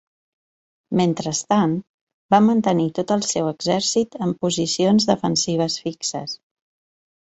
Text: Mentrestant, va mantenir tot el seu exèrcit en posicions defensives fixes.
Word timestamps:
Mentrestant, 1.01 1.75
va 2.35 2.39
mantenir 2.47 2.87
tot 3.01 3.13
el 3.17 3.23
seu 3.33 3.51
exèrcit 3.53 4.19
en 4.29 4.33
posicions 4.47 5.07
defensives 5.11 5.77
fixes. 5.85 6.35